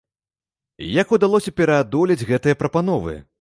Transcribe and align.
Як 1.01 1.11
удалося 1.17 1.53
пераадолець 1.61 2.27
гэтыя 2.31 2.61
прапановы? 2.63 3.21